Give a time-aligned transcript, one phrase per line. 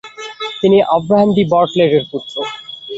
[0.61, 2.35] তিনি Abraham D বার্টলেটের পুত্র।